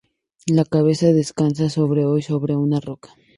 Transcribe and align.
La 0.47 0.65
cabeza 0.65 1.13
descansa 1.13 1.69
sobre 1.69 2.05
hoy 2.05 2.23
sobre 2.23 2.55
una 2.55 2.79
roca. 2.79 3.13